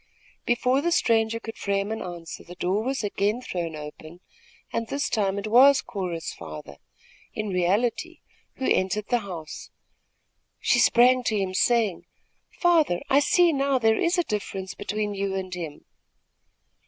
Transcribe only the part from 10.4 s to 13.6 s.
She sprang to him, saying: "Father, I see